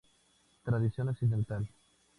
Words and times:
Traición 0.65 1.09
occidental 1.09 1.69